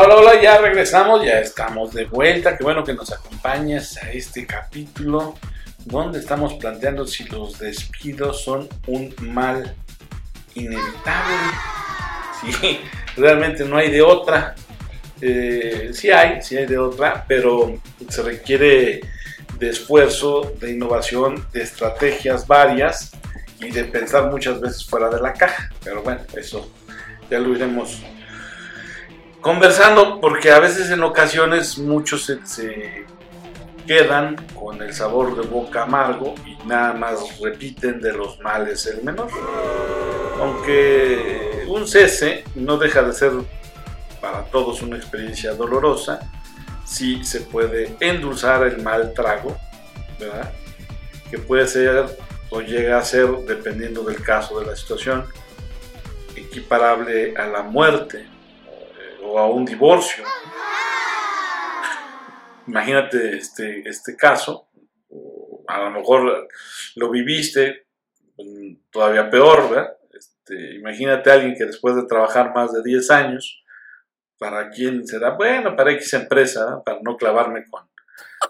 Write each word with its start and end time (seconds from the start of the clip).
Hola, 0.00 0.14
hola, 0.14 0.40
ya 0.40 0.58
regresamos, 0.58 1.24
ya 1.24 1.40
estamos 1.40 1.92
de 1.92 2.04
vuelta. 2.04 2.56
Qué 2.56 2.62
bueno 2.62 2.84
que 2.84 2.94
nos 2.94 3.10
acompañes 3.10 3.96
a 3.96 4.12
este 4.12 4.46
capítulo 4.46 5.34
donde 5.84 6.20
estamos 6.20 6.54
planteando 6.54 7.04
si 7.04 7.24
los 7.24 7.58
despidos 7.58 8.44
son 8.44 8.68
un 8.86 9.12
mal 9.20 9.74
inevitable. 10.54 11.34
Sí, 12.40 12.80
realmente 13.16 13.64
no 13.64 13.76
hay 13.76 13.90
de 13.90 14.00
otra. 14.00 14.54
Eh, 15.20 15.90
sí 15.92 16.12
hay, 16.12 16.42
sí 16.42 16.56
hay 16.56 16.66
de 16.66 16.78
otra, 16.78 17.24
pero 17.26 17.80
se 18.08 18.22
requiere 18.22 19.00
de 19.58 19.68
esfuerzo, 19.68 20.52
de 20.60 20.74
innovación, 20.74 21.44
de 21.52 21.62
estrategias 21.62 22.46
varias 22.46 23.10
y 23.58 23.72
de 23.72 23.82
pensar 23.82 24.30
muchas 24.30 24.60
veces 24.60 24.84
fuera 24.84 25.08
de 25.08 25.20
la 25.20 25.32
caja. 25.32 25.70
Pero 25.82 26.04
bueno, 26.04 26.20
eso 26.36 26.70
ya 27.28 27.40
lo 27.40 27.52
iremos 27.52 28.00
conversando, 29.40 30.20
porque 30.20 30.50
a 30.50 30.58
veces 30.58 30.90
en 30.90 31.02
ocasiones 31.02 31.78
muchos 31.78 32.26
se, 32.44 33.06
quedan 33.86 34.36
con 34.54 34.82
el 34.82 34.92
sabor 34.92 35.34
de 35.34 35.48
boca 35.48 35.84
amargo 35.84 36.34
y 36.44 36.56
nada 36.66 36.92
más 36.92 37.40
repiten 37.40 38.00
de 38.00 38.12
los 38.12 38.38
males 38.40 38.86
el 38.86 39.02
menor. 39.02 39.28
Aunque 40.40 41.64
un 41.68 41.88
cese 41.88 42.44
no 42.54 42.76
deja 42.76 43.02
de 43.02 43.12
ser 43.14 43.32
para 44.20 44.44
todos 44.44 44.82
una 44.82 44.96
experiencia 44.96 45.54
dolorosa, 45.54 46.20
sí 46.84 47.24
se 47.24 47.40
puede 47.40 47.96
endulzar 48.00 48.66
el 48.66 48.82
mal 48.82 49.14
trago. 49.14 49.56
Que 51.30 51.38
puede 51.38 51.66
ser 51.66 52.06
o 52.50 52.60
llega 52.60 52.98
a 52.98 53.04
ser, 53.04 53.26
dependiendo 53.46 54.02
del 54.02 54.22
caso 54.22 54.60
de 54.60 54.66
la 54.66 54.76
situación, 54.76 55.24
equiparable 56.36 57.34
a 57.36 57.46
la 57.46 57.62
muerte 57.62 58.26
a 59.38 59.46
un 59.46 59.64
divorcio. 59.64 60.24
Imagínate 62.66 63.36
este, 63.36 63.88
este 63.88 64.16
caso, 64.16 64.68
a 65.66 65.78
lo 65.80 65.90
mejor 65.90 66.48
lo 66.96 67.10
viviste 67.10 67.86
mm, 68.36 68.74
todavía 68.90 69.30
peor, 69.30 69.70
¿verdad? 69.70 69.96
Este, 70.12 70.74
imagínate 70.74 71.30
a 71.30 71.34
alguien 71.34 71.54
que 71.56 71.64
después 71.64 71.94
de 71.96 72.06
trabajar 72.06 72.52
más 72.54 72.72
de 72.72 72.82
10 72.82 73.10
años, 73.10 73.62
para 74.38 74.70
quién 74.70 75.06
será, 75.06 75.30
bueno, 75.30 75.74
para 75.74 75.92
X 75.92 76.14
empresa, 76.14 76.82
para 76.84 77.00
no 77.02 77.16
clavarme 77.16 77.64
con, 77.70 77.88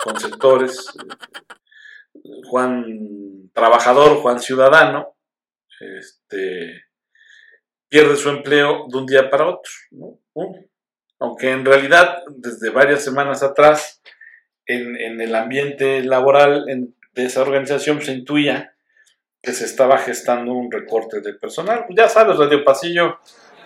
con 0.03 0.21
sectores, 0.21 0.93
Juan 2.45 3.51
trabajador, 3.53 4.19
Juan 4.19 4.39
ciudadano, 4.39 5.17
este, 5.81 6.85
pierde 7.89 8.17
su 8.17 8.29
empleo 8.29 8.87
de 8.89 8.99
un 8.99 9.07
día 9.07 9.31
para 9.31 9.49
otro. 9.49 9.73
¿no? 9.93 10.19
Aunque 11.19 11.51
en 11.51 11.65
realidad 11.65 12.23
desde 12.29 12.71
varias 12.71 13.03
semanas 13.03 13.43
atrás 13.43 14.01
en, 14.67 15.21
el 15.21 15.35
ambiente 15.35 16.03
laboral 16.03 16.67
de 17.15 17.25
esa 17.25 17.43
organización 17.43 18.01
se 18.03 18.13
intuía 18.13 18.75
que 19.43 19.53
se 19.53 19.65
estaba 19.65 19.99
gestando 19.99 20.53
un 20.53 20.71
recorte 20.71 21.21
de 21.21 21.35
personal. 21.35 21.87
Ya 21.91 22.09
sabes, 22.09 22.37
Radio 22.37 22.65
Pasillo 22.65 23.19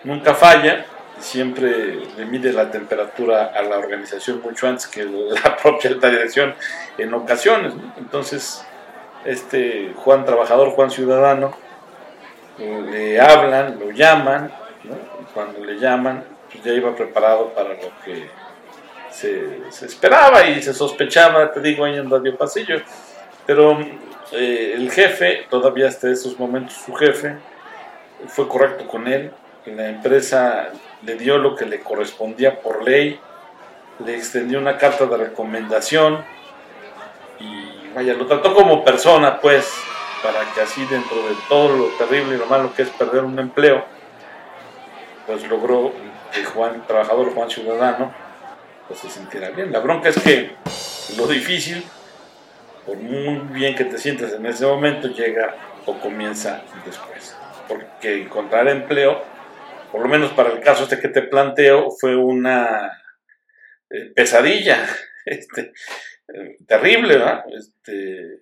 nunca 0.03 0.33
falla, 0.33 0.85
siempre 1.19 1.95
le 2.17 2.25
mide 2.25 2.53
la 2.53 2.71
temperatura 2.71 3.45
a 3.45 3.61
la 3.63 3.77
organización 3.77 4.41
mucho 4.41 4.67
antes 4.67 4.87
que 4.87 5.05
la 5.43 5.57
propia 5.57 5.91
alta 5.91 6.09
dirección 6.09 6.55
en 6.97 7.13
ocasiones. 7.13 7.73
Entonces, 7.97 8.65
este 9.25 9.93
Juan 9.95 10.25
Trabajador, 10.25 10.69
Juan 10.71 10.91
Ciudadano, 10.91 11.55
le 12.57 13.19
hablan, 13.19 13.79
lo 13.79 13.91
llaman, 13.91 14.51
cuando 15.33 15.63
le 15.65 15.79
llaman, 15.79 16.23
ya 16.63 16.73
iba 16.73 16.95
preparado 16.95 17.53
para 17.53 17.69
lo 17.69 17.91
que 18.03 18.29
se, 19.13 19.85
esperaba 19.85 20.45
y 20.47 20.61
se 20.61 20.73
sospechaba, 20.73 21.51
te 21.51 21.61
digo, 21.61 21.85
ahí 21.85 21.97
en 21.97 22.09
Radio 22.09 22.35
Pasillo. 22.37 22.81
Pero 23.45 23.79
eh, 24.31 24.73
el 24.75 24.91
jefe, 24.91 25.45
todavía 25.49 25.87
hasta 25.87 26.09
esos 26.09 26.39
momentos 26.39 26.75
su 26.85 26.93
jefe, 26.93 27.37
fue 28.27 28.47
correcto 28.47 28.87
con 28.87 29.07
él. 29.07 29.31
La 29.65 29.89
empresa 29.89 30.69
le 31.03 31.15
dio 31.15 31.37
lo 31.37 31.55
que 31.55 31.65
le 31.65 31.79
correspondía 31.79 32.59
por 32.59 32.83
ley, 32.83 33.19
le 34.05 34.15
extendió 34.15 34.59
una 34.59 34.77
carta 34.77 35.05
de 35.05 35.17
recomendación 35.17 36.23
y 37.39 37.93
vaya, 37.93 38.13
lo 38.13 38.25
trató 38.25 38.53
como 38.53 38.83
persona, 38.83 39.39
pues, 39.39 39.71
para 40.21 40.39
que 40.53 40.61
así 40.61 40.85
dentro 40.85 41.17
de 41.17 41.35
todo 41.47 41.75
lo 41.75 41.85
terrible 41.97 42.35
y 42.35 42.37
lo 42.37 42.45
malo 42.45 42.73
que 42.73 42.83
es 42.83 42.89
perder 42.89 43.23
un 43.23 43.37
empleo, 43.39 43.85
pues 45.27 45.47
logró 45.47 45.93
que 46.33 46.43
Juan, 46.43 46.85
trabajador 46.87 47.33
Juan 47.33 47.49
Ciudadano, 47.49 48.13
pues 48.87 48.99
se 48.99 49.09
sintiera 49.09 49.51
bien. 49.51 49.71
La 49.71 49.79
bronca 49.79 50.09
es 50.09 50.19
que 50.19 50.51
lo 51.17 51.27
difícil, 51.27 51.83
por 52.85 52.97
muy 52.97 53.53
bien 53.53 53.75
que 53.75 53.85
te 53.85 53.97
sientes 53.97 54.33
en 54.33 54.45
ese 54.45 54.65
momento, 54.65 55.07
llega 55.07 55.55
o 55.85 55.99
comienza 55.99 56.63
después. 56.85 57.37
Porque 57.67 58.23
encontrar 58.23 58.67
empleo, 58.67 59.23
por 59.91 60.01
lo 60.01 60.07
menos 60.07 60.31
para 60.31 60.51
el 60.51 60.59
caso 60.59 60.83
este 60.83 60.99
que 60.99 61.07
te 61.07 61.21
planteo, 61.21 61.91
fue 61.91 62.15
una 62.15 62.91
eh, 63.89 64.11
pesadilla, 64.15 64.85
este, 65.25 65.71
eh, 66.33 66.57
terrible, 66.67 67.17
¿verdad? 67.17 67.43
Este, 67.51 68.41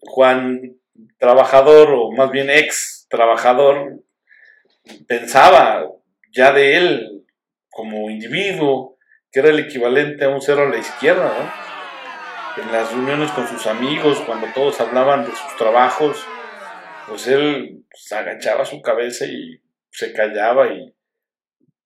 Juan 0.00 0.76
trabajador, 1.18 1.90
o 1.92 2.10
más 2.10 2.30
bien 2.30 2.50
ex 2.50 3.06
trabajador, 3.08 4.00
pensaba 5.06 5.86
ya 6.30 6.52
de 6.52 6.76
él 6.76 7.26
como 7.68 8.10
individuo, 8.10 8.98
que 9.30 9.40
era 9.40 9.50
el 9.50 9.60
equivalente 9.60 10.24
a 10.24 10.28
un 10.28 10.40
cero 10.40 10.62
a 10.62 10.68
la 10.68 10.78
izquierda, 10.78 11.26
¿no? 11.38 12.62
En 12.62 12.72
las 12.72 12.92
reuniones 12.92 13.30
con 13.30 13.46
sus 13.46 13.66
amigos, 13.66 14.20
cuando 14.26 14.48
todos 14.52 14.80
hablaban 14.80 15.24
de 15.24 15.30
sus 15.30 15.56
trabajos, 15.56 16.24
pues 17.08 17.26
él 17.28 17.84
pues, 17.90 18.12
agachaba 18.12 18.64
su 18.64 18.82
cabeza 18.82 19.24
y 19.26 19.62
se 19.90 20.12
callaba 20.12 20.72
y 20.72 20.94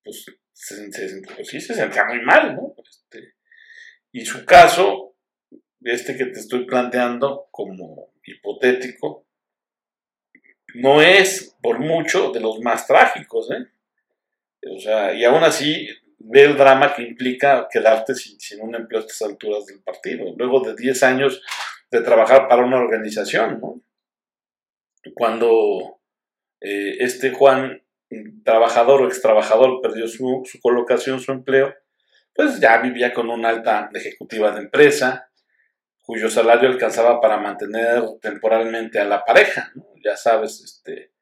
pues, 0.03 0.27
se, 0.53 0.91
pues 1.35 1.49
sí 1.49 1.61
se 1.61 1.75
sentía 1.75 2.05
muy 2.05 2.21
mal, 2.23 2.57
¿no? 2.57 2.75
Este, 2.83 3.35
y 4.11 4.25
su 4.25 4.45
caso 4.45 5.15
este 5.85 6.17
que 6.17 6.27
te 6.27 6.41
estoy 6.41 6.65
planteando 6.65 7.49
como 7.51 8.13
hipotético, 8.25 9.27
no 10.75 11.03
es 11.03 11.57
por 11.63 11.79
mucho 11.79 12.33
de 12.33 12.41
los 12.41 12.61
más 12.61 12.87
trágicos, 12.87 13.51
¿eh? 13.51 13.69
O 14.71 14.79
sea, 14.79 15.15
y 15.15 15.25
aún 15.25 15.43
así 15.43 15.89
ve 16.19 16.43
el 16.45 16.57
drama 16.57 16.95
que 16.95 17.03
implica 17.03 17.69
quedarte 17.71 18.15
sin, 18.15 18.61
un 18.63 18.75
empleo 18.75 19.01
a 19.01 19.05
estas 19.05 19.23
alturas 19.23 19.67
del 19.67 19.83
partido, 19.83 20.35
luego 20.37 20.61
de 20.61 20.75
10 20.75 21.03
años 21.03 21.43
de 21.91 22.01
trabajar 22.01 22.49
para 22.49 22.65
una 22.65 22.79
organización, 22.79 23.61
¿no? 23.61 23.83
Cuando 25.15 26.01
eh, 26.61 26.97
este 27.01 27.31
Juan, 27.33 27.83
trabajador 28.43 29.03
o 29.03 29.07
ex 29.07 29.21
trabajador, 29.21 29.81
perdió 29.83 30.09
su, 30.09 30.43
colocación, 30.63 31.21
su 31.21 31.33
empleo, 31.33 31.75
pues 32.35 32.59
ya 32.59 32.79
vivía 32.79 33.13
con 33.13 33.29
una 33.29 33.51
alta 33.51 33.91
ejecutiva 33.93 34.51
de 34.53 34.63
empresa, 34.63 35.31
cuyo 36.01 36.31
salario 36.31 36.69
alcanzaba 36.69 37.21
para 37.21 37.37
mantener 37.39 38.03
temporalmente 38.21 38.99
a 38.99 39.05
la 39.05 39.25
pareja, 39.25 39.73
Ya 40.03 40.17
sabes, 40.17 40.61
este, 40.63 41.13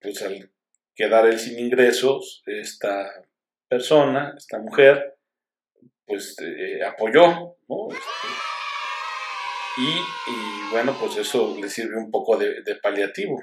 pues 0.00 0.22
al 0.22 0.50
quedar 0.96 1.26
él 1.26 1.38
sin 1.38 1.58
ingresos, 1.58 2.42
esta 2.46 3.12
persona, 3.68 4.34
esta 4.36 4.58
mujer, 4.58 5.16
pues 6.06 6.36
eh, 6.40 6.82
apoyó, 6.82 7.56
¿no? 7.68 7.88
Y, 9.78 10.70
bueno, 10.70 10.96
pues 10.98 11.18
eso 11.18 11.54
le 11.60 11.68
sirve 11.68 11.98
un 11.98 12.10
poco 12.10 12.38
de, 12.38 12.62
paliativo. 12.82 13.42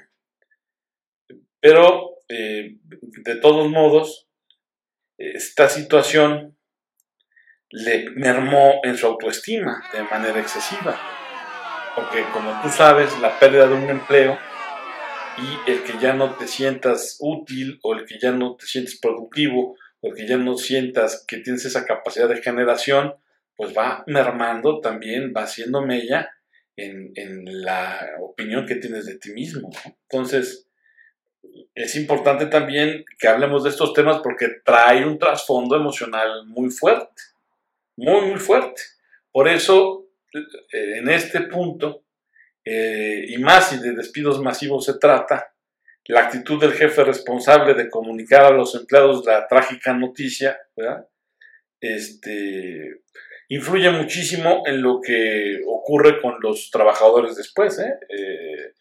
Pero, 1.60 2.18
eh, 2.28 2.78
de 2.82 3.36
todos 3.36 3.70
modos, 3.70 4.28
esta 5.18 5.70
situación 5.70 6.58
le 7.70 8.10
mermó 8.12 8.82
en 8.84 8.98
su 8.98 9.06
autoestima 9.06 9.84
de 9.94 10.04
manera 10.04 10.40
excesiva. 10.40 11.00
Porque 11.96 12.24
como 12.34 12.60
tú 12.64 12.70
sabes, 12.70 13.18
la 13.20 13.40
pérdida 13.40 13.68
de 13.68 13.76
un 13.76 13.90
empleo 13.90 14.40
y 15.38 15.72
el 15.72 15.84
que 15.84 15.98
ya 16.00 16.14
no 16.14 16.36
te 16.36 16.48
sientas 16.48 17.18
útil 17.20 17.80
o 17.84 17.94
el 17.94 18.06
que 18.06 18.20
ya 18.20 18.32
no 18.32 18.56
te 18.56 18.66
sientes 18.66 19.00
productivo 19.00 19.76
o 20.02 20.08
el 20.08 20.16
que 20.16 20.28
ya 20.28 20.38
no 20.38 20.58
sientas 20.58 21.26
que 21.28 21.38
tienes 21.38 21.66
esa 21.66 21.86
capacidad 21.86 22.30
de 22.30 22.42
generación, 22.42 23.16
pues 23.56 23.74
va 23.78 24.04
mermando 24.08 24.80
también, 24.80 25.34
va 25.36 25.44
haciendo 25.44 25.82
mella 25.82 26.30
en, 26.76 27.12
en 27.16 27.64
la 27.64 28.18
opinión 28.22 28.66
que 28.66 28.76
tienes 28.76 29.06
de 29.06 29.18
ti 29.18 29.32
mismo. 29.32 29.70
Entonces, 30.10 30.68
es 31.76 31.96
importante 31.96 32.48
también 32.48 33.06
que 33.20 33.28
hablemos 33.28 33.64
de 33.64 33.70
estos 33.70 33.94
temas 33.94 34.22
porque 34.24 34.48
trae 34.64 35.06
un 35.06 35.20
trasfondo 35.20 35.76
emocional 35.76 36.46
muy 36.48 36.70
fuerte 36.70 37.22
muy, 37.96 38.22
muy 38.22 38.40
fuerte. 38.40 38.82
Por 39.32 39.48
eso, 39.48 40.08
eh, 40.34 40.98
en 40.98 41.10
este 41.10 41.42
punto, 41.42 42.03
eh, 42.66 43.26
y 43.28 43.38
más 43.38 43.70
si 43.70 43.80
de 43.80 43.94
despidos 43.94 44.42
masivos 44.42 44.86
se 44.86 44.98
trata, 44.98 45.54
la 46.06 46.22
actitud 46.22 46.60
del 46.60 46.74
jefe 46.74 47.04
responsable 47.04 47.74
de 47.74 47.90
comunicar 47.90 48.46
a 48.46 48.52
los 48.52 48.76
empleados 48.76 49.26
la 49.26 49.48
trágica 49.48 49.94
noticia, 49.94 50.58
Este, 51.80 53.02
influye 53.50 53.90
muchísimo 53.92 54.64
en 54.66 54.82
lo 54.82 55.02
que 55.02 55.62
ocurre 55.68 56.22
con 56.22 56.36
los 56.42 56.70
trabajadores 56.72 57.36
después. 57.36 57.78
¿eh? 57.80 57.94
Eh, 58.10 58.74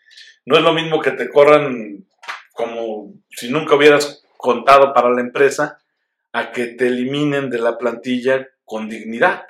no 0.46 0.56
es 0.56 0.62
lo 0.62 0.72
mismo 0.72 1.00
que 1.00 1.12
te 1.12 1.28
corran 1.28 2.06
como 2.52 3.12
si 3.30 3.50
nunca 3.50 3.74
hubieras 3.74 4.24
contado 4.36 4.92
para 4.92 5.10
la 5.10 5.20
empresa 5.20 5.78
a 6.32 6.52
que 6.52 6.66
te 6.66 6.86
eliminen 6.86 7.50
de 7.50 7.58
la 7.58 7.76
plantilla 7.76 8.48
con 8.64 8.88
dignidad. 8.88 9.46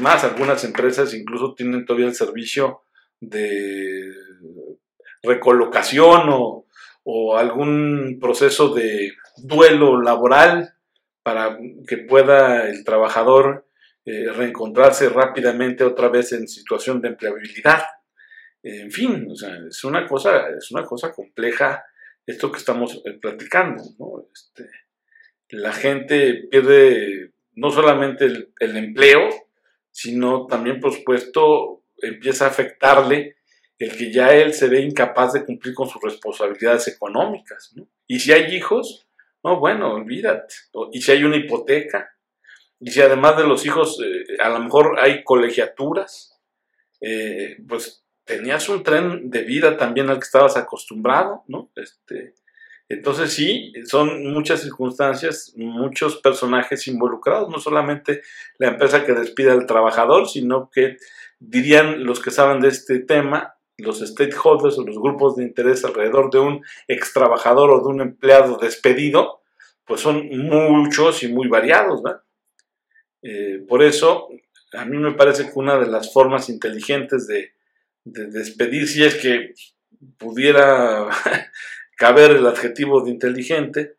Más, 0.00 0.24
algunas 0.24 0.62
empresas 0.64 1.14
incluso 1.14 1.54
tienen 1.54 1.84
todavía 1.84 2.08
el 2.08 2.14
servicio 2.14 2.82
de 3.20 4.12
recolocación 5.22 6.28
o, 6.28 6.66
algún 7.36 8.18
proceso 8.20 8.72
de 8.72 9.12
duelo 9.36 10.00
laboral 10.00 10.74
para 11.24 11.58
que 11.88 11.98
pueda 11.98 12.68
el 12.68 12.84
trabajador 12.84 13.66
eh, 14.04 14.30
reencontrarse 14.30 15.08
rápidamente 15.08 15.82
otra 15.82 16.08
vez 16.08 16.32
en 16.32 16.46
situación 16.46 17.00
de 17.00 17.08
empleabilidad. 17.08 17.82
En 18.62 18.92
fin, 18.92 19.26
es 19.68 19.84
una 19.84 20.06
cosa, 20.06 20.50
es 20.56 20.70
una 20.70 20.84
cosa 20.84 21.12
compleja 21.12 21.82
esto 22.26 22.52
que 22.52 22.58
estamos 22.58 23.02
eh, 23.04 23.18
platicando. 23.20 23.82
Este, 24.32 24.68
la 25.50 25.72
gente 25.72 26.46
pierde 26.50 27.32
no 27.54 27.70
solamente 27.70 28.26
el, 28.26 28.76
empleo, 28.76 29.28
sino 29.90 30.46
también, 30.46 30.80
por 30.80 30.92
supuesto, 30.92 31.82
empieza 31.98 32.46
a 32.46 32.48
afectarle 32.48 33.36
el 33.78 33.96
que 33.96 34.12
ya 34.12 34.34
él 34.34 34.52
se 34.52 34.68
ve 34.68 34.80
incapaz 34.80 35.32
de 35.32 35.44
cumplir 35.44 35.74
con 35.74 35.88
sus 35.88 36.02
responsabilidades 36.02 36.88
económicas. 36.88 37.74
Y 38.06 38.20
si 38.20 38.32
hay 38.32 38.54
hijos, 38.54 39.06
no, 39.42 39.58
bueno, 39.58 39.94
olvídate. 39.94 40.54
Y 40.92 41.00
si 41.00 41.12
hay 41.12 41.24
una 41.24 41.36
hipoteca, 41.36 42.10
y 42.78 42.90
si 42.90 43.00
además 43.00 43.36
de 43.36 43.44
los 43.44 43.64
hijos 43.64 43.98
eh, 44.04 44.36
a 44.42 44.48
lo 44.50 44.60
mejor 44.60 44.98
hay 44.98 45.24
colegiaturas, 45.24 46.40
eh, 47.00 47.56
pues 47.66 48.04
tenías 48.24 48.68
un 48.68 48.82
tren 48.82 49.30
de 49.30 49.42
vida 49.42 49.76
también 49.76 50.08
al 50.10 50.18
que 50.18 50.24
estabas 50.24 50.56
acostumbrado, 50.56 51.44
¿no? 51.48 51.70
Este, 51.74 52.34
entonces 52.90 53.32
sí, 53.32 53.72
son 53.84 54.24
muchas 54.32 54.62
circunstancias, 54.62 55.52
muchos 55.54 56.16
personajes 56.16 56.88
involucrados, 56.88 57.48
no 57.48 57.60
solamente 57.60 58.22
la 58.58 58.66
empresa 58.66 59.06
que 59.06 59.12
despide 59.12 59.52
al 59.52 59.64
trabajador, 59.64 60.28
sino 60.28 60.68
que 60.70 60.96
dirían 61.38 62.02
los 62.02 62.20
que 62.20 62.32
saben 62.32 62.60
de 62.60 62.66
este 62.66 62.98
tema, 62.98 63.54
los 63.78 64.00
stakeholders 64.00 64.76
o 64.76 64.84
los 64.84 64.98
grupos 64.98 65.36
de 65.36 65.44
interés 65.44 65.84
alrededor 65.84 66.32
de 66.32 66.40
un 66.40 66.64
ex 66.88 67.12
trabajador 67.12 67.70
o 67.70 67.78
de 67.78 67.86
un 67.86 68.00
empleado 68.00 68.56
despedido, 68.56 69.40
pues 69.84 70.00
son 70.00 70.28
muchos 70.28 71.22
y 71.22 71.28
muy 71.28 71.46
variados. 71.46 72.02
Eh, 73.22 73.64
por 73.68 73.84
eso, 73.84 74.30
a 74.72 74.84
mí 74.84 74.98
me 74.98 75.12
parece 75.12 75.44
que 75.44 75.52
una 75.54 75.78
de 75.78 75.86
las 75.86 76.12
formas 76.12 76.48
inteligentes 76.48 77.28
de, 77.28 77.52
despedir, 78.02 78.88
si 78.88 79.04
es 79.04 79.14
que 79.14 79.54
pudiera 80.18 81.08
caber 82.00 82.30
el 82.30 82.46
adjetivo 82.46 83.02
de 83.02 83.10
inteligente, 83.10 83.96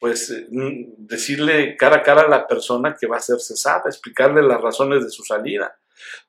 pues 0.00 0.28
eh, 0.28 0.48
decirle 0.98 1.76
cara 1.76 1.98
a 1.98 2.02
cara 2.02 2.22
a 2.22 2.28
la 2.28 2.48
persona 2.48 2.96
que 2.98 3.06
va 3.06 3.18
a 3.18 3.20
ser 3.20 3.38
cesada, 3.38 3.84
explicarle 3.86 4.42
las 4.42 4.60
razones 4.60 5.04
de 5.04 5.10
su 5.10 5.22
salida. 5.22 5.78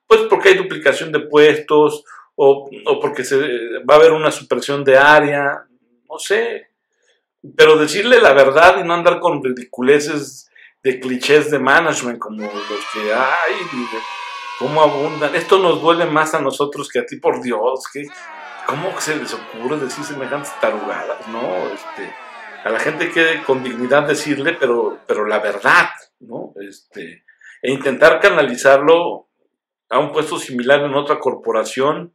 Pues 0.06 0.20
porque 0.30 0.50
hay 0.50 0.54
duplicación 0.54 1.10
de 1.10 1.18
puestos 1.18 2.04
o, 2.36 2.70
porque 3.00 3.24
se, 3.24 3.36
va 3.80 3.94
a 3.94 3.96
haber 3.96 4.12
una 4.12 4.30
supresión 4.30 4.84
de 4.84 4.96
área, 4.98 5.66
no 6.08 6.16
sé. 6.20 6.68
Pero 7.56 7.76
decirle 7.76 8.20
la 8.20 8.32
verdad 8.32 8.78
y 8.78 8.84
no 8.84 8.94
andar 8.94 9.18
con 9.18 9.42
ridiculeces 9.42 10.48
de 10.80 11.00
clichés 11.00 11.50
de 11.50 11.58
management 11.58 12.20
como 12.20 12.42
los 12.44 12.84
que 12.92 13.12
hay, 13.12 13.54
cómo 14.60 14.80
abundan. 14.80 15.34
Esto 15.34 15.58
nos 15.58 15.82
duele 15.82 16.06
más 16.06 16.34
a 16.34 16.40
nosotros 16.40 16.88
que 16.88 17.00
a 17.00 17.06
ti, 17.06 17.16
por 17.16 17.42
Dios. 17.42 17.82
que 17.92 18.06
¿Cómo 18.66 19.00
se 19.00 19.16
les 19.16 19.32
ocurre 19.32 19.78
decir 19.78 20.04
semejantes 20.04 20.52
tarugadas? 20.60 21.28
No, 21.28 21.68
este, 21.68 22.12
a 22.64 22.70
la 22.70 22.80
gente 22.80 23.10
que 23.10 23.42
con 23.44 23.62
dignidad 23.62 24.08
decirle, 24.08 24.56
pero, 24.58 24.98
pero 25.06 25.24
la 25.24 25.38
verdad, 25.38 25.88
¿no? 26.18 26.52
Este, 26.60 27.24
e 27.62 27.70
intentar 27.70 28.18
canalizarlo 28.20 29.28
a 29.88 30.00
un 30.00 30.10
puesto 30.10 30.38
similar 30.38 30.82
en 30.82 30.94
otra 30.94 31.20
corporación 31.20 32.12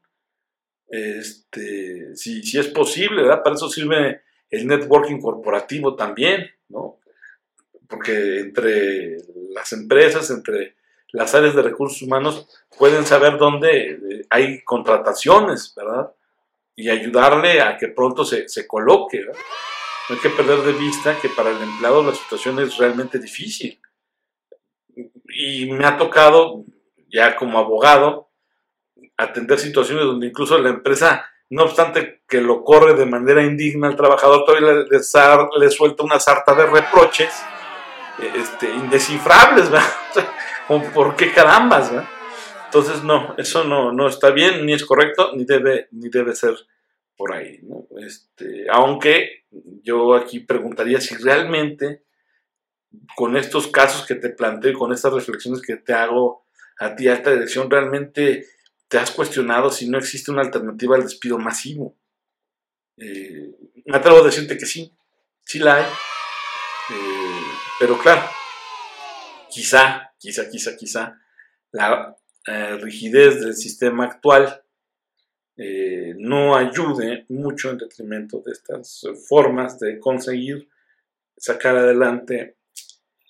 este, 0.92 2.18
si, 2.18 2.44
si 2.44 2.60
es 2.60 2.68
posible, 2.68 3.22
¿verdad? 3.22 3.44
Para 3.44 3.56
eso 3.56 3.70
sirve 3.70 4.22
el 4.50 4.68
networking 4.68 5.22
corporativo 5.22 5.96
también, 5.96 6.52
¿no? 6.68 7.00
Porque 7.88 8.40
entre 8.42 9.18
las 9.54 9.72
empresas, 9.72 10.30
entre 10.32 10.76
las 11.14 11.34
áreas 11.34 11.56
de 11.56 11.62
recursos 11.62 12.02
humanos, 12.02 12.48
pueden 12.78 13.06
saber 13.06 13.38
dónde 13.38 13.92
eh, 13.92 14.26
hay 14.30 14.62
contrataciones, 14.64 15.74
¿verdad? 15.76 16.12
Y 16.76 16.90
ayudarle 16.90 17.62
a 17.62 17.78
que 17.78 17.90
pronto 17.90 18.24
se, 18.24 18.48
se 18.48 18.68
coloque. 18.68 19.24
No 19.26 20.16
hay 20.16 20.22
que 20.22 20.30
perder 20.30 20.60
de 20.60 20.74
vista 20.74 21.18
que 21.22 21.30
para 21.30 21.52
el 21.52 21.62
empleado 21.62 22.04
la 22.04 22.14
situación 22.14 22.60
es 22.60 22.78
realmente 22.78 23.20
difícil. 23.20 23.80
Y 25.34 25.70
me 25.72 25.86
ha 25.86 25.98
tocado, 25.98 26.66
ya 27.10 27.36
como 27.36 27.60
abogado, 27.60 28.30
atender 29.18 29.60
situaciones 29.60 30.06
donde 30.06 30.28
incluso 30.28 30.58
la 30.58 30.70
empresa, 30.70 31.26
no 31.50 31.64
obstante 31.64 32.24
que 32.28 32.42
lo 32.42 32.64
corre 32.64 32.94
de 32.94 33.06
manera 33.06 33.44
indigna 33.44 33.88
al 33.88 33.96
trabajador, 33.96 34.46
todavía 34.46 34.74
le, 34.74 34.86
le, 35.60 35.70
suelta 35.70 36.04
una 36.04 36.20
sarta 36.20 36.56
de 36.56 36.66
reproches 36.66 37.34
este, 38.36 38.70
indescifrables, 38.70 39.70
¿verdad? 39.70 39.88
¿Por 40.94 41.16
qué 41.16 41.32
carambas? 41.32 41.92
¿verdad? 41.92 42.10
Entonces, 42.74 43.04
no, 43.04 43.36
eso 43.38 43.66
no, 43.66 43.92
no 43.92 44.08
está 44.08 44.30
bien, 44.30 44.66
ni 44.66 44.72
es 44.72 44.86
correcto, 44.86 45.34
ni 45.36 45.44
debe, 45.44 45.90
ni 45.92 46.08
debe 46.08 46.34
ser 46.34 46.56
por 47.18 47.34
ahí. 47.34 47.60
¿no? 47.64 47.86
Este, 48.00 48.66
aunque 48.72 49.44
yo 49.84 50.16
aquí 50.16 50.40
preguntaría 50.40 51.02
si 51.02 51.16
realmente 51.16 52.06
con 53.14 53.36
estos 53.36 53.68
casos 53.68 54.08
que 54.08 54.16
te 54.16 54.30
planteo 54.30 54.72
y 54.72 54.76
con 54.76 54.94
estas 54.94 55.12
reflexiones 55.12 55.62
que 55.62 55.76
te 55.76 55.92
hago 55.92 56.46
a 56.80 56.96
ti, 56.96 57.10
alta 57.10 57.32
dirección, 57.32 57.70
realmente 57.70 58.48
te 58.88 58.98
has 58.98 59.12
cuestionado 59.12 59.70
si 59.70 59.90
no 59.90 59.98
existe 59.98 60.32
una 60.32 60.42
alternativa 60.42 60.96
al 60.96 61.04
despido 61.04 61.38
masivo. 61.38 61.98
Eh, 62.96 63.54
me 63.84 63.98
atrevo 63.98 64.20
a 64.20 64.26
decirte 64.26 64.58
que 64.58 64.66
sí, 64.66 64.96
sí 65.44 65.60
la 65.60 65.76
hay. 65.76 65.84
Eh, 65.84 67.44
pero 67.82 68.00
claro, 68.00 68.24
quizá, 69.50 70.14
quizá, 70.18 70.50
quizá, 70.50 70.78
quizá, 70.78 71.22
la 71.74 72.16
eh, 72.48 72.78
rigidez 72.78 73.42
del 73.42 73.56
sistema 73.56 74.06
actual 74.06 74.62
no 76.18 76.56
ayude 76.56 77.26
mucho 77.30 77.70
en 77.70 77.78
detrimento 77.78 78.42
de 78.44 78.52
estas 78.52 79.06
formas 79.30 79.78
de 79.80 80.00
conseguir 80.00 80.68
sacar 81.38 81.76
adelante 81.76 82.58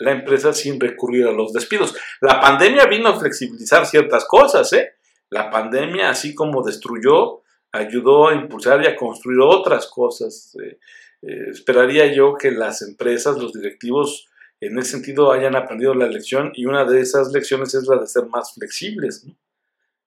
la 0.02 0.12
empresa 0.12 0.54
sin 0.54 0.80
recurrir 0.80 1.28
a 1.28 1.32
los 1.32 1.54
despidos. 1.54 1.96
La 2.20 2.42
pandemia 2.42 2.86
vino 2.86 3.10
a 3.10 3.20
flexibilizar 3.20 3.86
ciertas 3.86 4.26
cosas, 4.26 4.72
¿eh? 4.74 4.94
La 5.30 5.50
pandemia, 5.50 6.10
así 6.10 6.36
como 6.36 6.64
destruyó, 6.64 7.42
ayudó 7.72 8.30
a 8.30 8.36
impulsar 8.36 8.84
y 8.84 8.88
a 8.88 8.96
construir 8.96 9.40
otras 9.40 9.88
cosas. 9.88 10.58
Eh, 10.62 10.80
eh, 11.22 11.50
esperaría 11.52 12.12
yo 12.14 12.36
que 12.36 12.52
las 12.52 12.82
empresas, 12.82 13.38
los 13.38 13.54
directivos, 13.54 14.28
en 14.62 14.78
ese 14.78 14.92
sentido 14.92 15.32
hayan 15.32 15.56
aprendido 15.56 15.96
la 15.96 16.08
lección 16.08 16.52
y 16.54 16.66
una 16.66 16.86
de 16.86 17.02
esas 17.02 17.32
lecciones 17.32 17.74
es 17.74 17.88
la 17.88 17.98
de 17.98 18.08
ser 18.08 18.28
más 18.28 18.54
flexibles. 18.54 19.26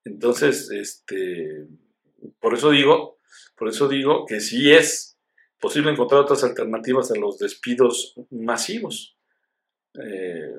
Entonces, 0.04 0.70
este, 0.70 1.66
por 2.38 2.54
eso 2.54 2.70
digo, 2.70 3.18
por 3.56 3.68
eso 3.68 3.88
digo 3.88 4.24
que 4.26 4.40
sí 4.40 4.72
es 4.72 5.18
posible 5.58 5.90
encontrar 5.90 6.20
otras 6.20 6.44
alternativas 6.44 7.10
a 7.10 7.16
los 7.16 7.38
despidos 7.38 8.14
masivos. 8.30 9.16
Eh, 10.00 10.54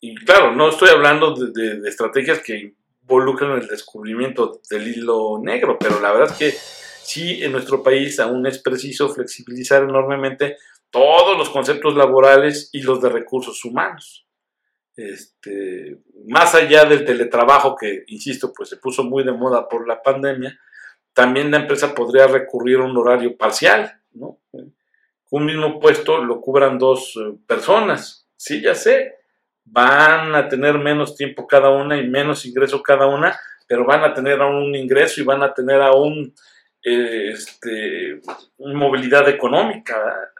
y 0.00 0.14
claro, 0.16 0.54
no 0.54 0.68
estoy 0.68 0.88
hablando 0.88 1.34
de 1.34 1.88
estrategias 1.88 2.40
que 2.40 2.74
involucran 3.02 3.52
el 3.52 3.68
descubrimiento 3.68 4.60
del 4.68 4.88
hilo 4.88 5.38
negro, 5.40 5.78
pero 5.78 6.00
la 6.00 6.12
verdad 6.12 6.32
es 6.32 6.38
que 6.38 6.58
sí 7.04 7.42
en 7.42 7.52
nuestro 7.52 7.82
país 7.82 8.18
aún 8.18 8.46
es 8.46 8.58
preciso 8.58 9.08
flexibilizar 9.08 9.84
enormemente 9.84 10.56
todos 10.90 11.36
los 11.36 11.50
conceptos 11.50 11.94
laborales 11.96 12.70
y 12.72 12.82
los 12.82 13.00
de 13.02 13.08
recursos 13.08 13.64
humanos. 13.64 14.26
Este, 14.96 15.98
más 16.26 16.54
allá 16.54 16.86
del 16.86 17.04
teletrabajo 17.04 17.76
que, 17.76 18.04
insisto, 18.06 18.52
pues 18.56 18.70
se 18.70 18.78
puso 18.78 19.04
muy 19.04 19.24
de 19.24 19.32
moda 19.32 19.68
por 19.68 19.86
la 19.86 20.02
pandemia, 20.02 20.58
también 21.12 21.50
la 21.50 21.58
empresa 21.58 21.94
podría 21.94 22.26
recurrir 22.26 22.78
a 22.78 22.84
un 22.84 22.96
horario 22.96 23.36
parcial, 23.36 24.00
¿no? 24.12 24.38
Un 25.30 25.44
mismo 25.44 25.80
puesto 25.80 26.22
lo 26.22 26.40
cubran 26.40 26.78
dos 26.78 27.14
eh, 27.16 27.36
personas, 27.46 28.28
sí, 28.36 28.62
ya 28.62 28.74
sé, 28.74 29.16
van 29.64 30.34
a 30.34 30.48
tener 30.48 30.78
menos 30.78 31.16
tiempo 31.16 31.46
cada 31.46 31.70
una 31.70 31.96
y 31.96 32.06
menos 32.06 32.46
ingreso 32.46 32.82
cada 32.82 33.06
una, 33.06 33.38
pero 33.66 33.84
van 33.84 34.04
a 34.04 34.14
tener 34.14 34.40
aún 34.40 34.56
un 34.56 34.74
ingreso 34.74 35.20
y 35.20 35.24
van 35.24 35.42
a 35.42 35.52
tener 35.52 35.82
aún 35.82 36.32
eh, 36.82 37.30
este, 37.32 38.20
movilidad 38.58 39.28
económica, 39.28 39.96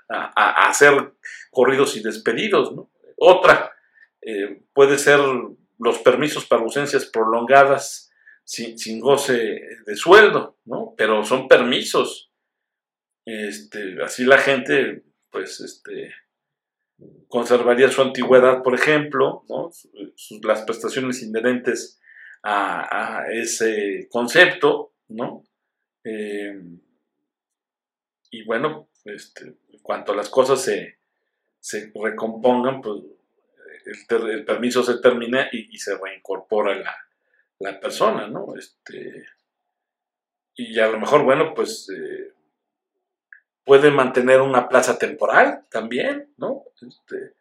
a, 0.08 0.68
hacer 0.68 1.14
corridos 1.50 1.96
y 1.96 2.02
despedidos. 2.02 2.72
Otra 3.16 3.72
eh, 4.20 4.62
puede 4.72 4.98
ser 4.98 5.20
los 5.78 5.98
permisos 5.98 6.46
para 6.46 6.62
ausencias 6.62 7.06
prolongadas 7.06 8.10
sin, 8.44 8.78
sin, 8.78 9.00
goce 9.00 9.60
de 9.86 9.96
sueldo, 9.96 10.58
¿no? 10.64 10.94
Pero 10.96 11.25
son 11.25 11.48
permisos. 11.48 12.30
Este, 13.25 14.02
así 14.02 14.25
la 14.25 14.38
gente, 14.38 15.04
pues, 15.30 15.60
este, 15.60 16.14
conservaría 17.28 17.90
su 17.90 18.02
antigüedad, 18.02 18.62
por 18.62 18.75
ejemplo, 18.75 19.44
¿no? 19.48 19.70
las 20.42 20.62
prestaciones 20.62 21.22
inherentes 21.22 22.00
a, 22.42 23.26
ese 23.32 24.08
concepto, 24.10 24.94
¿no? 25.08 25.44
Eh, 26.04 26.60
y 28.30 28.44
bueno, 28.44 28.88
este, 29.06 29.44
en 29.44 29.78
cuanto 29.82 30.14
las 30.14 30.28
cosas 30.28 30.62
se, 30.62 30.98
se 31.60 31.92
recompongan, 31.94 32.80
pues 32.80 33.02
el, 34.10 34.44
permiso 34.44 34.82
se 34.82 34.98
termina 34.98 35.48
y, 35.52 35.78
se 35.78 35.96
reincorpora 35.96 36.75
la, 36.75 36.96
la, 37.60 37.80
persona, 37.80 38.26
¿no? 38.26 38.54
Este, 38.56 39.25
y 40.54 40.78
a 40.80 40.88
lo 40.88 40.98
mejor, 40.98 41.22
bueno, 41.22 41.54
pues 41.54 41.88
eh, 41.90 42.32
puede 43.64 43.90
mantener 43.90 44.40
una 44.40 44.68
plaza 44.68 44.98
temporal 44.98 45.64
también, 45.70 46.32
¿no? 46.36 46.64
Este, 46.80 47.34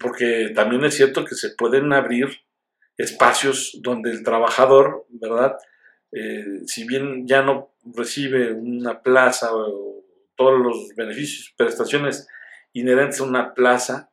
porque 0.00 0.50
también 0.54 0.84
es 0.84 0.94
cierto 0.94 1.24
que 1.24 1.34
se 1.34 1.50
pueden 1.50 1.92
abrir 1.92 2.28
espacios 2.96 3.78
donde 3.80 4.10
el 4.10 4.22
trabajador, 4.22 5.06
¿verdad? 5.08 5.56
Eh, 6.10 6.62
si 6.66 6.86
bien 6.86 7.26
ya 7.26 7.42
no 7.42 7.70
recibe 7.84 8.52
una 8.52 9.02
plaza 9.02 9.54
o 9.54 10.01
todos 10.42 10.58
los 10.58 10.94
beneficios, 10.96 11.54
prestaciones 11.56 12.26
inherentes 12.72 13.20
a 13.20 13.24
una 13.24 13.54
plaza, 13.54 14.10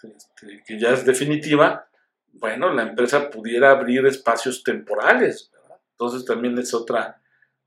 este, 0.00 0.62
que 0.64 0.78
ya 0.78 0.90
es 0.90 1.04
definitiva, 1.04 1.88
bueno, 2.34 2.72
la 2.72 2.82
empresa 2.82 3.30
pudiera 3.30 3.72
abrir 3.72 4.06
espacios 4.06 4.62
temporales. 4.62 5.50
Entonces 5.92 6.24
también 6.24 6.56
es 6.58 6.72
otra, 6.72 7.20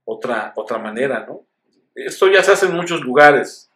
otra, 0.06 0.54
otra 0.56 0.78
manera, 0.78 1.25
¿no? 1.28 1.46
Esto 1.94 2.30
ya 2.30 2.42
se 2.42 2.54
hace 2.54 2.68
en 2.68 2.74
muchos 2.74 3.02
lugares, 3.02 3.70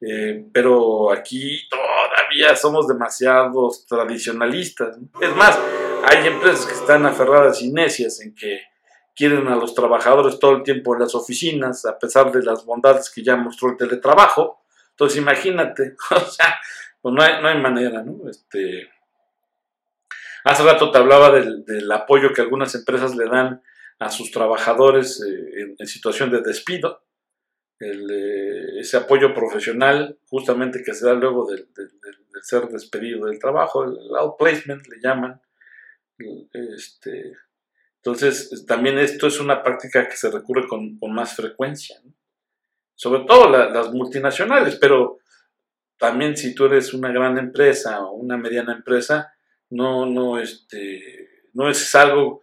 eh, 0.00 0.46
pero 0.52 1.12
aquí 1.12 1.60
todavía 1.68 2.56
somos 2.56 2.88
demasiados 2.88 3.86
tradicionalistas. 3.86 4.96
Es 5.20 5.36
más, 5.36 5.58
hay 6.08 6.26
empresas 6.26 6.64
que 6.64 6.74
están 6.74 7.04
aferradas 7.04 7.60
y 7.60 7.70
necias 7.70 8.20
en 8.22 8.34
que 8.34 8.60
quieren 9.14 9.46
a 9.48 9.56
los 9.56 9.74
trabajadores 9.74 10.38
todo 10.38 10.56
el 10.56 10.62
tiempo 10.62 10.94
en 10.94 11.00
las 11.00 11.14
oficinas, 11.14 11.84
a 11.86 11.98
pesar 11.98 12.32
de 12.32 12.42
las 12.42 12.64
bondades 12.64 13.10
que 13.10 13.22
ya 13.22 13.36
mostró 13.36 13.70
el 13.70 13.76
teletrabajo. 13.76 14.62
Entonces, 14.90 15.18
imagínate, 15.18 15.96
o 16.10 16.20
sea, 16.20 16.58
pues 17.00 17.14
no 17.14 17.22
hay, 17.22 17.40
no 17.40 17.48
hay 17.48 17.60
manera, 17.60 18.02
¿no? 18.02 18.28
Este, 18.28 18.88
hace 20.44 20.62
rato 20.64 20.90
te 20.90 20.98
hablaba 20.98 21.30
del, 21.30 21.92
apoyo 21.92 22.32
que 22.32 22.42
algunas 22.42 22.74
empresas 22.74 23.14
le 23.14 23.26
dan 23.26 23.62
a 23.98 24.10
sus 24.10 24.30
trabajadores 24.30 25.22
eh, 25.22 25.74
en, 25.78 25.86
situación 25.86 26.30
de 26.30 26.40
despido. 26.40 27.02
Eh, 27.80 28.78
ese 28.80 28.96
apoyo 28.96 29.34
profesional, 29.34 30.18
justamente 30.28 30.82
que 30.82 30.94
se 30.94 31.06
da 31.06 31.14
luego 31.14 31.46
del, 31.50 31.68
ser 32.42 32.68
despedido 32.68 33.26
del 33.26 33.38
trabajo, 33.38 33.84
el 33.84 34.16
outplacement 34.16 34.86
le 34.88 35.00
llaman. 35.00 35.40
Este, 36.52 37.36
entonces, 38.04 38.66
también 38.66 38.98
esto 38.98 39.26
es 39.26 39.40
una 39.40 39.62
práctica 39.62 40.06
que 40.06 40.16
se 40.18 40.30
recurre 40.30 40.68
con, 40.68 40.98
más 41.10 41.34
frecuencia, 41.34 41.96
sobre 42.94 43.24
todo 43.24 43.48
las 43.48 43.92
multinacionales, 43.92 44.76
pero 44.76 45.20
también 45.96 46.36
si 46.36 46.54
tú 46.54 46.66
eres 46.66 46.92
una 46.92 47.10
gran 47.10 47.38
empresa 47.38 48.02
o 48.02 48.12
una 48.12 48.36
mediana 48.36 48.74
empresa, 48.74 49.32
no, 49.70 50.04
no, 50.04 50.38
este, 50.38 51.46
no 51.54 51.70
es 51.70 51.94
algo 51.94 52.42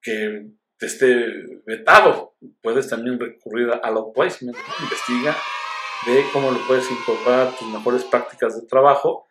que 0.00 0.46
te 0.76 0.86
esté 0.86 1.26
vetado. 1.66 2.36
Puedes 2.62 2.88
también 2.88 3.18
recurrir 3.18 3.68
a 3.82 3.90
los 3.90 4.12
placement, 4.14 4.56
investiga, 4.80 5.36
ve 6.06 6.24
cómo 6.32 6.52
lo 6.52 6.64
puedes 6.68 6.88
incorporar 6.88 7.48
a 7.48 7.56
tus 7.56 7.66
mejores 7.66 8.04
prácticas 8.04 8.60
de 8.60 8.68
trabajo 8.68 9.26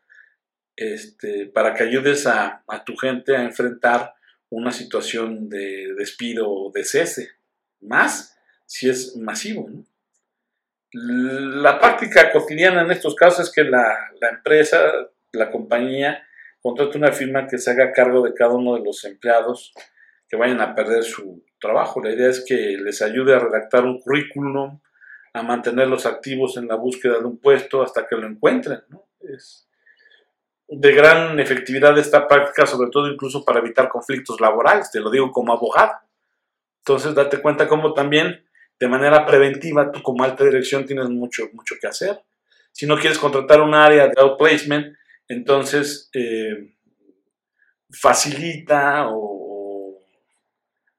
este, 0.75 1.45
para 1.45 1.73
que 1.73 1.83
ayudes 1.83 2.27
a, 2.27 2.65
a 2.67 2.83
tu 2.83 2.97
gente 2.97 3.37
a 3.37 3.43
enfrentar 3.43 4.18
una 4.49 4.71
situación 4.71 5.49
de 5.49 5.93
despido 5.97 6.49
o 6.49 6.71
de 6.71 6.83
cese, 6.83 7.29
más 7.81 8.37
si 8.65 8.89
es 8.89 9.15
masivo. 9.15 9.69
La 10.91 11.79
práctica 11.79 12.31
cotidiana 12.31 12.81
en 12.81 12.91
estos 12.91 13.15
casos 13.15 13.47
es 13.47 13.53
que 13.53 13.63
la, 13.63 14.11
empresa, 14.31 14.79
la 15.31 15.51
compañía, 15.51 16.23
contrate 16.61 16.97
una 16.97 17.11
firma 17.11 17.47
que 17.47 17.57
se 17.57 17.71
haga 17.71 17.91
cargo 17.91 18.23
de 18.23 18.33
cada 18.33 18.53
uno 18.53 18.75
de 18.75 18.83
los 18.83 19.05
empleados 19.05 19.73
que 20.27 20.35
vayan 20.35 20.61
a 20.61 20.75
perder 20.75 21.03
su 21.03 21.43
trabajo. 21.59 22.01
La 22.01 22.11
idea 22.11 22.29
es 22.29 22.43
que 22.45 22.77
les 22.77 23.01
ayude 23.01 23.35
a 23.35 23.39
redactar 23.39 23.85
un 23.85 23.99
currículum, 23.99 24.79
a 25.33 25.43
mantenerlos 25.43 26.05
activos 26.05 26.57
en 26.57 26.67
la 26.67 26.75
búsqueda 26.75 27.19
de 27.19 27.25
un 27.25 27.37
puesto 27.37 27.83
hasta 27.83 28.07
que 28.07 28.15
lo 28.15 28.27
encuentren. 28.27 28.81
De 30.71 30.93
gran 30.93 31.39
efectividad 31.39 31.97
esta 31.97 32.27
práctica, 32.27 32.65
sobre 32.65 32.89
todo 32.91 33.11
incluso 33.11 33.43
para 33.43 33.59
evitar 33.59 33.89
conflictos 33.89 34.39
laborales, 34.39 34.91
te 34.91 34.99
lo 34.99 35.09
digo 35.09 35.31
como 35.31 35.51
abogado. 35.51 35.93
Entonces, 36.85 37.15
date 37.15 37.41
cuenta 37.41 37.67
cómo 37.67 37.93
también 37.93 38.45
de 38.79 38.87
manera 38.87 39.25
preventiva 39.25 39.91
tú 39.91 40.01
como 40.01 40.23
alta 40.23 40.43
dirección 40.43 40.85
tienes 40.85 41.09
mucho, 41.09 41.49
mucho 41.53 41.75
que 41.81 41.87
hacer. 41.87 42.23
Si 42.71 42.85
no 42.85 42.97
quieres 42.97 43.17
contratar 43.17 43.61
un 43.61 43.73
área 43.73 44.07
de 44.07 44.21
outplacement, 44.21 44.95
entonces 45.27 46.09
eh, 46.13 46.75
facilita 47.89 49.07
o 49.09 49.97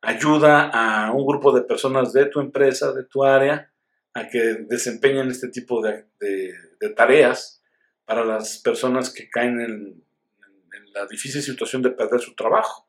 ayuda 0.02 0.70
a 0.72 1.12
un 1.12 1.24
grupo 1.26 1.52
de 1.52 1.62
personas 1.62 2.12
de 2.12 2.26
tu 2.26 2.40
empresa, 2.40 2.92
de 2.92 3.04
tu 3.04 3.24
área, 3.24 3.72
a 4.14 4.28
que 4.28 4.66
desempeñen 4.68 5.28
este 5.28 5.48
tipo 5.48 5.80
de 5.80 6.04
tareas 6.96 7.59
para 8.10 8.24
las 8.24 8.58
personas 8.58 9.14
que 9.14 9.30
caen 9.30 9.60
en, 9.60 10.04
la 10.92 11.06
difícil 11.06 11.40
situación 11.40 11.80
de 11.80 11.92
perder 11.92 12.18
su 12.18 12.34
trabajo. 12.34 12.88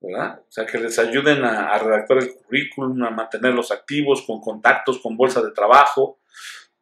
¿verdad? 0.00 0.40
O 0.40 0.50
sea, 0.50 0.66
que 0.66 0.76
les 0.76 0.98
ayuden 0.98 1.44
a, 1.44 1.78
redactar 1.78 2.18
el 2.18 2.34
currículum, 2.34 3.00
a 3.04 3.10
mantenerlos 3.10 3.70
activos, 3.70 4.22
con 4.26 4.40
contactos, 4.40 4.98
con 4.98 5.16
bolsa 5.16 5.40
de 5.40 5.52
trabajo, 5.52 6.18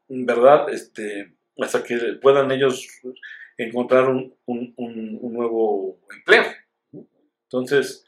¿verdad? 0.09 0.71
Este, 0.71 1.37
hasta 1.59 1.83
que 1.83 2.19
puedan 2.23 2.51
ellos 2.53 2.89
encontrar 3.59 4.09
un, 4.09 4.35
nuevo 4.47 6.01
empleo. 6.17 6.45
Entonces, 7.43 8.07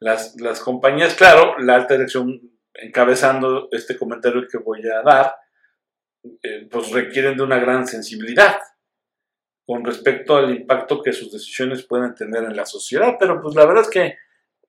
las, 0.00 0.60
compañías, 0.62 1.14
claro, 1.14 1.58
la 1.60 1.76
alta 1.76 1.94
dirección 1.94 2.42
encabezando 2.74 3.70
este 3.72 3.96
comentario 3.96 4.46
que 4.46 4.58
voy 4.58 4.82
a 4.86 5.00
dar, 5.00 5.34
eh, 6.42 6.68
pues 6.70 6.90
requieren 6.90 7.38
de 7.38 7.42
una 7.42 7.58
gran 7.58 7.86
sensibilidad, 7.86 8.58
con 9.68 9.84
respecto 9.84 10.34
al 10.34 10.50
impacto 10.50 11.02
que 11.02 11.12
sus 11.12 11.30
decisiones 11.30 11.84
pueden 11.84 12.14
tener 12.14 12.42
en 12.42 12.56
la 12.56 12.64
sociedad. 12.64 13.16
Pero 13.20 13.42
pues 13.42 13.54
la 13.54 13.66
verdad 13.66 13.82
es 13.82 13.90
que 13.90 14.16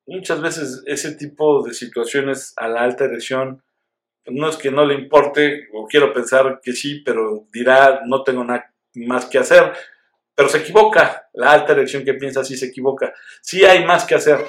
muchas 0.05 0.41
veces 0.41 0.83
ese 0.87 1.15
tipo 1.15 1.65
de 1.65 1.73
situaciones 1.73 2.53
a 2.57 2.67
la 2.67 2.81
alta 2.81 3.07
dirección 3.07 3.63
pues, 4.25 4.35
no 4.35 4.49
es 4.49 4.57
que 4.57 4.71
no 4.71 4.83
le 4.85 4.95
importe, 4.95 5.69
o 5.71 5.87
quiero 5.87 6.11
pensar 6.11 6.59
que 6.61 6.73
sí, 6.73 6.99
pero 6.99 7.47
dirá 7.53 8.01
no 8.07 8.23
tengo 8.23 8.43
nada 8.43 8.73
más 8.95 9.27
que 9.27 9.37
hacer, 9.37 9.71
pero 10.35 10.49
se 10.49 10.57
equivoca. 10.57 11.29
La 11.31 11.53
alta 11.53 11.73
dirección 11.73 12.03
que 12.03 12.15
piensa 12.15 12.41
así 12.41 12.57
se 12.57 12.65
equivoca. 12.65 13.13
Sí 13.41 13.63
hay 13.63 13.85
más 13.85 14.03
que 14.03 14.15
hacer 14.15 14.45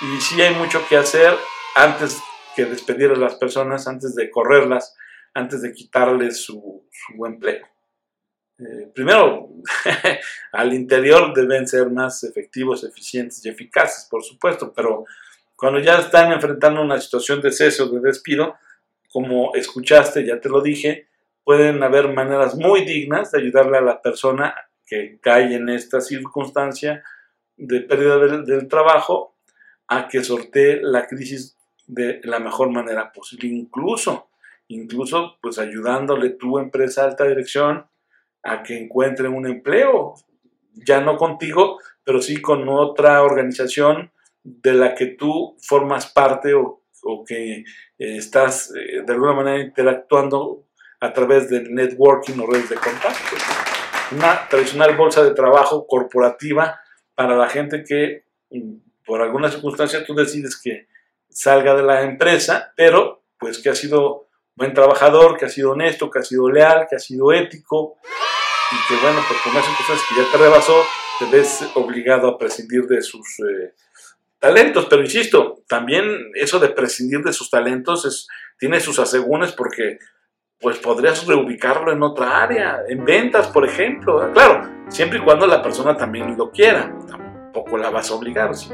y 0.00 0.20
sí 0.22 0.40
hay 0.40 0.54
mucho 0.54 0.80
que 0.88 0.96
hacer 0.96 1.34
antes 1.74 2.18
que 2.54 2.64
despedir 2.64 3.10
a 3.10 3.16
las 3.16 3.34
personas, 3.34 3.86
antes 3.86 4.14
de 4.14 4.30
correrlas, 4.30 4.96
antes 5.34 5.60
de 5.60 5.74
quitarles 5.74 6.42
su, 6.42 6.88
su 6.90 7.26
empleo. 7.26 7.75
Eh, 8.58 8.90
primero, 8.94 9.50
al 10.52 10.72
interior 10.72 11.34
deben 11.34 11.66
ser 11.66 11.90
más 11.90 12.24
efectivos, 12.24 12.84
eficientes 12.84 13.44
y 13.44 13.50
eficaces, 13.50 14.06
por 14.10 14.22
supuesto, 14.22 14.72
pero 14.74 15.04
cuando 15.56 15.78
ya 15.80 15.98
están 15.98 16.32
enfrentando 16.32 16.80
una 16.80 17.00
situación 17.00 17.40
de 17.42 17.52
cese 17.52 17.84
de 17.86 18.00
despido, 18.00 18.56
como 19.12 19.54
escuchaste, 19.54 20.24
ya 20.26 20.40
te 20.40 20.48
lo 20.48 20.60
dije, 20.60 21.08
pueden 21.44 21.82
haber 21.82 22.12
maneras 22.12 22.54
muy 22.54 22.84
dignas 22.84 23.30
de 23.30 23.40
ayudarle 23.40 23.78
a 23.78 23.82
la 23.82 24.02
persona 24.02 24.54
que 24.86 25.18
cae 25.20 25.54
en 25.54 25.68
esta 25.68 26.00
circunstancia 26.00 27.02
de 27.56 27.80
pérdida 27.80 28.18
del, 28.18 28.68
trabajo 28.68 29.34
a 29.88 30.08
que 30.08 30.22
sortee 30.22 30.80
la 30.82 31.06
crisis 31.06 31.56
de 31.86 32.20
la 32.24 32.38
mejor 32.38 32.70
manera 32.70 33.12
posible, 33.12 33.48
incluso, 33.48 34.28
incluso 34.68 35.38
pues 35.40 35.58
ayudándole 35.58 36.30
tu 36.30 36.58
empresa 36.58 37.04
alta 37.04 37.24
dirección 37.24 37.86
a 38.46 38.62
que 38.62 38.78
encuentren 38.78 39.34
un 39.34 39.46
empleo, 39.46 40.14
ya 40.72 41.00
no 41.00 41.16
contigo, 41.16 41.78
pero 42.04 42.22
sí 42.22 42.40
con 42.40 42.68
otra 42.68 43.22
organización 43.22 44.12
de 44.44 44.74
la 44.74 44.94
que 44.94 45.06
tú 45.06 45.56
formas 45.60 46.06
parte 46.06 46.54
o, 46.54 46.82
o 47.02 47.24
que 47.24 47.58
eh, 47.58 47.64
estás 47.98 48.72
eh, 48.76 49.02
de 49.04 49.12
alguna 49.12 49.32
manera 49.32 49.58
interactuando 49.58 50.66
a 51.00 51.12
través 51.12 51.50
del 51.50 51.74
networking 51.74 52.38
o 52.38 52.46
redes 52.46 52.70
de 52.70 52.76
contacto. 52.76 53.36
Una 54.12 54.48
tradicional 54.48 54.96
bolsa 54.96 55.24
de 55.24 55.34
trabajo 55.34 55.86
corporativa 55.86 56.80
para 57.14 57.36
la 57.36 57.48
gente 57.48 57.82
que 57.82 58.24
mm, 58.50 58.76
por 59.04 59.20
alguna 59.20 59.50
circunstancia 59.50 60.04
tú 60.04 60.14
decides 60.14 60.60
que 60.60 60.86
salga 61.28 61.74
de 61.74 61.82
la 61.82 62.02
empresa, 62.02 62.72
pero 62.76 63.24
pues 63.38 63.58
que 63.58 63.70
ha 63.70 63.74
sido 63.74 64.28
buen 64.54 64.72
trabajador, 64.72 65.36
que 65.36 65.46
ha 65.46 65.48
sido 65.48 65.72
honesto, 65.72 66.10
que 66.10 66.20
ha 66.20 66.22
sido 66.22 66.48
leal, 66.50 66.86
que 66.88 66.96
ha 66.96 67.00
sido 67.00 67.32
ético 67.32 67.98
y 68.72 68.88
que 68.88 69.00
bueno, 69.00 69.20
pues 69.28 69.40
como 69.42 69.58
hacen 69.58 69.74
cosas 69.74 70.00
que 70.08 70.16
ya 70.16 70.30
te 70.30 70.38
rebasó, 70.38 70.84
te 71.18 71.24
ves 71.26 71.68
obligado 71.74 72.28
a 72.28 72.38
prescindir 72.38 72.86
de 72.86 73.02
sus 73.02 73.38
eh, 73.40 73.74
talentos. 74.38 74.86
Pero 74.86 75.02
insisto, 75.02 75.62
también 75.68 76.30
eso 76.34 76.58
de 76.58 76.68
prescindir 76.68 77.22
de 77.22 77.32
sus 77.32 77.50
talentos 77.50 78.04
es, 78.04 78.26
tiene 78.58 78.80
sus 78.80 78.98
asegúnes 78.98 79.52
porque 79.52 79.98
pues 80.60 80.78
podrías 80.78 81.26
reubicarlo 81.26 81.92
en 81.92 82.02
otra 82.02 82.42
área, 82.42 82.80
en 82.88 83.04
ventas, 83.04 83.48
por 83.48 83.66
ejemplo. 83.66 84.32
Claro, 84.32 84.68
siempre 84.88 85.18
y 85.18 85.22
cuando 85.22 85.46
la 85.46 85.62
persona 85.62 85.96
también 85.96 86.36
lo 86.36 86.50
quiera. 86.50 86.92
Tampoco 87.06 87.76
la 87.78 87.90
vas 87.90 88.10
a 88.10 88.14
obligar. 88.14 88.54
Si, 88.54 88.70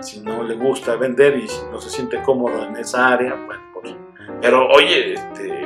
si 0.00 0.20
no 0.20 0.42
le 0.42 0.54
gusta 0.54 0.96
vender 0.96 1.38
y 1.38 1.46
no 1.70 1.80
se 1.80 1.90
siente 1.90 2.22
cómodo 2.22 2.64
en 2.64 2.76
esa 2.76 3.08
área, 3.08 3.34
bueno, 3.34 3.62
pues, 3.72 3.94
pero 4.40 4.68
oye, 4.68 5.14
este, 5.14 5.57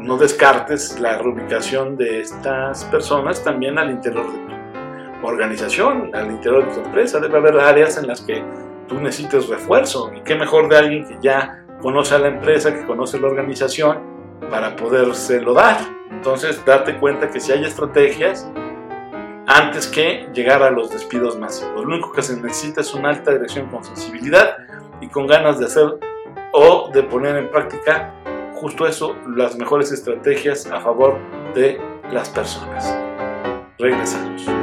no 0.00 0.16
descartes 0.16 0.98
la 0.98 1.18
reubicación 1.18 1.96
de 1.96 2.20
estas 2.20 2.84
personas 2.86 3.42
también 3.44 3.78
al 3.78 3.90
interior 3.90 4.26
de 4.30 4.38
tu 4.38 5.26
organización, 5.26 6.10
al 6.14 6.30
interior 6.30 6.66
de 6.66 6.74
tu 6.74 6.80
empresa. 6.80 7.20
Debe 7.20 7.38
haber 7.38 7.58
áreas 7.58 7.98
en 7.98 8.06
las 8.06 8.20
que 8.22 8.42
tú 8.88 9.00
necesites 9.00 9.48
refuerzo. 9.48 10.10
Y 10.14 10.20
qué 10.20 10.34
mejor 10.34 10.68
de 10.68 10.78
alguien 10.78 11.06
que 11.06 11.18
ya 11.20 11.64
conoce 11.80 12.14
a 12.14 12.18
la 12.18 12.28
empresa, 12.28 12.74
que 12.74 12.84
conoce 12.86 13.20
la 13.20 13.28
organización, 13.28 13.98
para 14.50 14.74
podérselo 14.74 15.54
dar. 15.54 15.78
Entonces, 16.10 16.62
date 16.64 16.98
cuenta 16.98 17.30
que 17.30 17.40
si 17.40 17.52
hay 17.52 17.64
estrategias, 17.64 18.50
antes 19.46 19.86
que 19.86 20.28
llegar 20.32 20.62
a 20.62 20.70
los 20.70 20.90
despidos 20.90 21.38
masivos. 21.38 21.74
Lo 21.74 21.82
único 21.82 22.12
que 22.12 22.22
se 22.22 22.40
necesita 22.40 22.80
es 22.82 22.94
una 22.94 23.10
alta 23.10 23.32
dirección 23.32 23.66
con 23.66 23.82
sensibilidad 23.82 24.56
y 25.00 25.08
con 25.08 25.26
ganas 25.26 25.58
de 25.58 25.66
hacer 25.66 25.98
o 26.52 26.90
de 26.92 27.02
poner 27.02 27.36
en 27.36 27.50
práctica 27.50 28.14
justo 28.60 28.86
eso, 28.86 29.16
las 29.26 29.56
mejores 29.56 29.90
estrategias 29.90 30.66
a 30.66 30.80
favor 30.80 31.18
de 31.54 31.80
las 32.12 32.28
personas. 32.28 32.94
Regresamos. 33.78 34.59